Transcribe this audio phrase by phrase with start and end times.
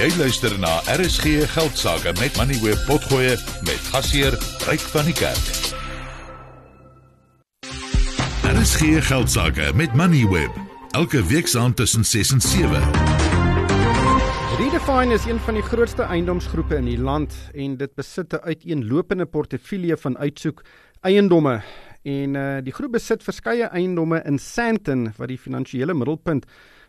[0.00, 3.34] Jy luister na RSG Geldsaake met Money Web Potgoe
[3.66, 4.32] met gasheer
[4.64, 5.50] Ryk van die Kerk.
[8.48, 10.56] RSG Geldsaake met Money Web
[10.96, 12.80] elke week saand tussen 6 en 7.
[14.62, 19.26] Redefine is een van die grootste eiendomsgroepe in die land en dit besit 'n uiteenlopende
[19.26, 20.64] portefeulje van uitsoek
[21.00, 21.60] eiendomme
[22.02, 26.46] en uh, die groep besit verskeie eiendomme in Sandton wat die finansiële middelpunt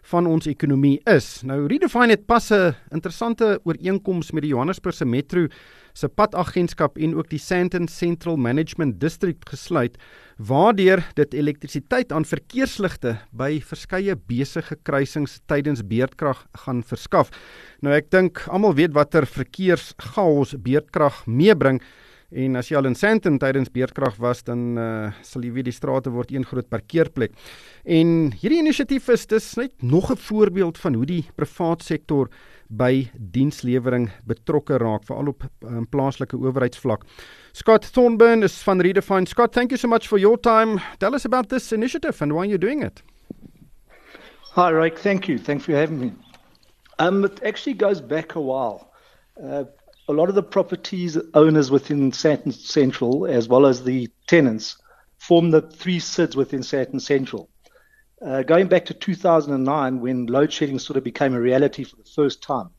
[0.10, 1.42] van ons ekonomie is.
[1.48, 5.48] Nou Redefine het pas 'n interessante ooreenkoms met die Johannesburgse Metro
[5.94, 9.98] se padagentskap en ook die Sandton Central Management District gesluit
[10.38, 17.30] waardeur dit elektrisiteit aan verkeersligte by verskeie besige kruisings tydens beerdkrag gaan verskaf.
[17.82, 21.82] Nou ek dink almal weet watter verkeerschaos beerdkrag meebring.
[22.32, 25.76] En as jy al in Sandton tydens beerdkrag was, dan uh, sal jy weet die
[25.76, 27.36] strate word een groot parkeerplek.
[27.84, 32.30] En hierdie inisiatief is dis net nog 'n voorbeeld van hoe die privaat sektor
[32.70, 37.04] by dienslewering betrokke raak, veral op um, plaaslike owerheidsvlak.
[37.52, 39.28] Scott Thornburn is van Redefine.
[39.28, 40.80] Scott, thank you so much for your time.
[41.00, 43.04] Tell us about this initiative and why you're doing it.
[44.56, 45.00] Hi, Rick.
[45.00, 45.38] Thank you.
[45.38, 46.14] Thanks for having me.
[47.00, 48.92] Um, it actually goes back a while.
[49.42, 49.64] Uh,
[50.12, 54.78] a lot of the properties owners within Sandton Central, as well as the tenants,
[55.18, 57.50] form the three CIDs within Sandton Central.
[58.22, 62.10] Uh, going back to 2009, when load shedding sort of became a reality for the
[62.16, 62.70] first time,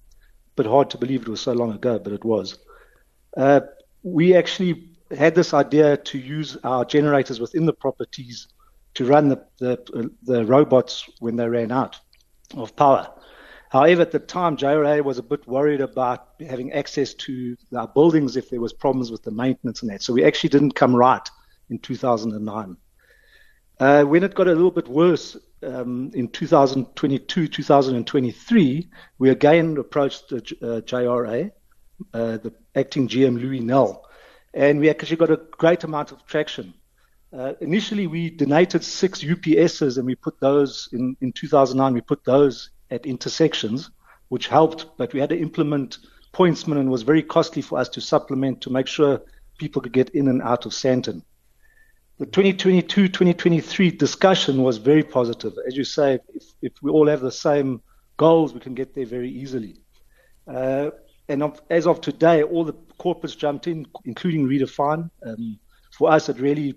[0.57, 2.59] but hard to believe it was so long ago, but it was.
[3.37, 3.61] Uh,
[4.03, 8.49] we actually had this idea to use our generators within the properties
[8.95, 11.99] to run the, the, the robots when they ran out
[12.55, 13.11] of power.
[13.73, 18.37] However, at the time, JRA was a bit worried about having access to our buildings
[18.37, 20.03] if there was problems with the maintenance and that.
[20.03, 21.27] So we actually didn't come right
[21.71, 22.77] in 2009.
[23.81, 30.29] Uh, when it got a little bit worse um, in 2022, 2023, we again approached
[30.29, 31.51] the uh, JRA,
[32.13, 34.05] uh, the acting GM Louis Nell,
[34.53, 36.75] and we actually got a great amount of traction.
[37.33, 42.23] Uh, initially, we donated six UPSs and we put those in, in 2009, we put
[42.27, 43.91] those at intersections,
[44.29, 45.99] which helped, but we had to implement
[46.33, 49.23] pointsmen and was very costly for us to supplement to make sure
[49.59, 51.23] people could get in and out of Sandton.
[52.19, 55.55] The 2022-2023 discussion was very positive.
[55.67, 57.83] As you say, if, if, we all have the same
[58.17, 59.77] goals, we can get there very easily.
[60.47, 60.91] Uh,
[61.29, 65.11] and of, as of today, all the corporates jumped in, including Redefine.
[65.27, 65.59] Um,
[65.91, 66.75] for us, it really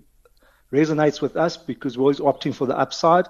[0.72, 3.26] resonates with us because we're always opting for the upside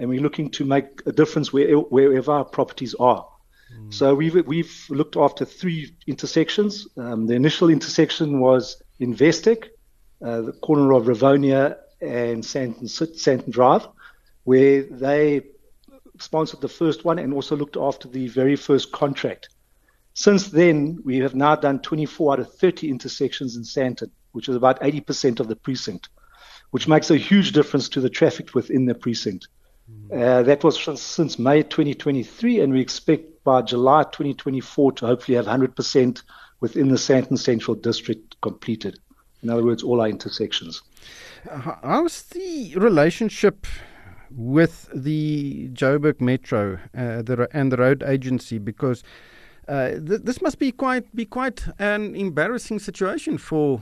[0.00, 3.28] and we're looking to make a difference where, wherever our properties are.
[3.72, 3.92] Mm.
[3.92, 6.88] So we've we've looked after three intersections.
[6.96, 9.68] Um, the initial intersection was Investec,
[10.24, 13.86] uh, the corner of Rivonia and Sandton, Sandton Drive,
[14.44, 15.42] where they
[16.18, 19.50] sponsored the first one and also looked after the very first contract.
[20.14, 24.56] Since then, we have now done 24 out of 30 intersections in Sandton, which is
[24.56, 26.08] about 80% of the precinct,
[26.70, 29.48] which makes a huge difference to the traffic within the precinct.
[30.12, 35.46] Uh, that was since May 2023, and we expect by July 2024 to hopefully have
[35.46, 36.22] 100%
[36.60, 38.98] within the Sandton Central District completed.
[39.42, 40.82] In other words, all our intersections.
[41.48, 43.66] How's the relationship
[44.30, 48.58] with the Joburg Metro uh, the, and the road agency?
[48.58, 49.02] Because
[49.68, 53.80] uh, th- this must be quite be quite an embarrassing situation for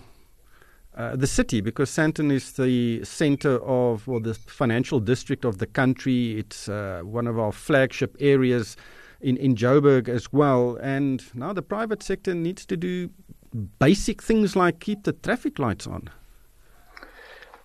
[0.98, 5.66] uh, the city because Sandton is the center of well the financial district of the
[5.66, 6.38] country.
[6.38, 8.76] It's uh, one of our flagship areas
[9.20, 10.76] in in Joburg as well.
[10.82, 13.10] And now the private sector needs to do
[13.78, 16.10] basic things like keep the traffic lights on.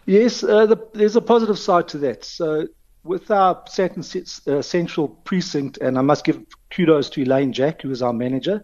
[0.05, 2.23] Yes, uh, the, there's a positive side to that.
[2.23, 2.67] So
[3.03, 4.03] with our Sandton
[4.47, 6.39] uh, Central Precinct, and I must give
[6.69, 8.63] kudos to Elaine Jack, who is our manager,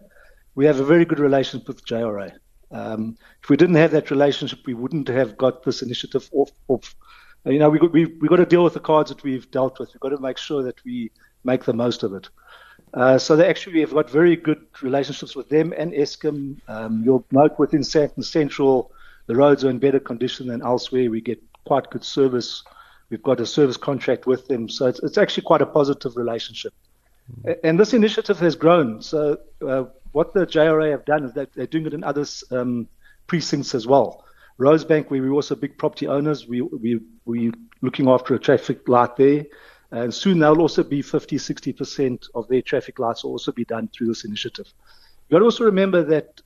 [0.54, 2.32] we have a very good relationship with JRA.
[2.72, 6.52] Um, if we didn't have that relationship, we wouldn't have got this initiative off.
[6.68, 6.94] off.
[7.44, 9.92] You know, we we we got to deal with the cards that we've dealt with.
[9.94, 11.10] We've got to make sure that we
[11.42, 12.28] make the most of it.
[12.92, 16.56] Uh, so they actually we have got very good relationships with them and Eskom.
[16.68, 18.92] Um, you'll note within Sandton Central,
[19.26, 21.10] the roads are in better condition than elsewhere.
[21.10, 22.64] We get quite good service.
[23.08, 26.72] We've got a service contract with them, so it's, it's actually quite a positive relationship.
[27.30, 27.50] Mm-hmm.
[27.64, 29.02] And this initiative has grown.
[29.02, 32.88] So uh, what the JRA have done is that they're doing it in other um,
[33.26, 34.24] precincts as well.
[34.58, 39.16] Rosebank, where we're also big property owners, we we we looking after a traffic light
[39.16, 39.46] there,
[39.90, 43.64] and soon they'll also be 50, 60 percent of their traffic lights will also be
[43.64, 44.66] done through this initiative.
[45.28, 46.42] You've got to also remember that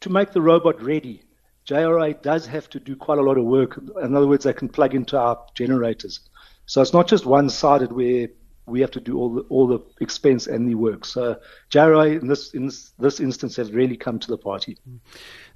[0.00, 1.22] to make the robot ready,
[1.66, 3.78] JRA does have to do quite a lot of work.
[4.02, 6.20] In other words, they can plug into our generators.
[6.64, 8.28] So it's not just one-sided where
[8.68, 11.04] we have to do all the all the expense and the work.
[11.04, 11.38] So
[11.70, 14.76] JRA in this in this instance has really come to the party.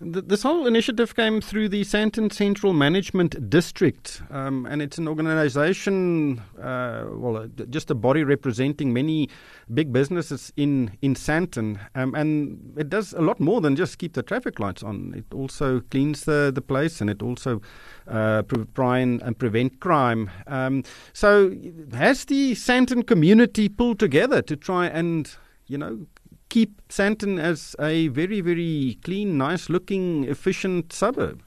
[0.00, 6.40] This whole initiative came through the Sandton Central Management District, um, and it's an organisation,
[6.60, 9.28] uh, well, uh, just a body representing many
[9.72, 14.14] big businesses in in Sandton, um, and it does a lot more than just keep
[14.14, 15.14] the traffic lights on.
[15.16, 17.60] It also cleans the the place, and it also
[18.08, 18.42] uh,
[18.74, 20.30] try and, prevent crime.
[20.46, 21.54] Um, so,
[21.92, 22.54] has the
[23.02, 25.34] Community pull together to try and
[25.66, 26.06] you know
[26.52, 31.42] keep Sandton as a very, very clean, nice looking, efficient suburb.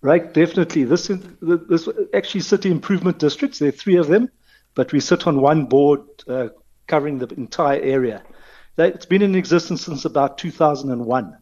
[0.00, 0.84] Right, definitely.
[0.84, 3.58] This, is this actually city improvement districts.
[3.58, 4.30] There are three of them,
[4.74, 6.48] but we sit on one board uh,
[6.86, 8.22] covering the entire area.
[8.78, 11.36] It's been in existence since about 2001.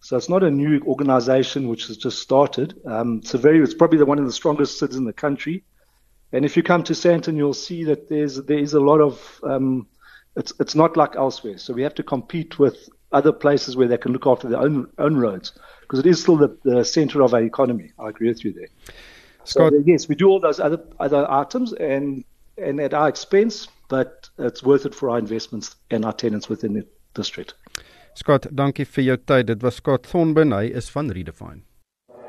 [0.00, 2.80] So it's not a new organization which has just started.
[2.86, 5.64] Um, it's very, it's probably the one of the strongest cities in the country.
[6.32, 9.40] And if you come to Sandton, you'll see that there's there is a lot of
[9.42, 9.86] um,
[10.36, 11.58] it's it's not like elsewhere.
[11.58, 14.88] So we have to compete with other places where they can look after their own
[14.98, 17.92] own roads because it is still the, the center of our economy.
[17.98, 18.68] I agree with you there.
[19.44, 22.24] Scott, so yes, we do all those other other items and
[22.58, 26.74] and at our expense, but it's worth it for our investments and our tenants within
[26.74, 27.54] the district.
[28.14, 29.46] Scott, dankie vir jou tyd.
[29.46, 31.62] Dit was Scott Thornburn, hy is van Redefine.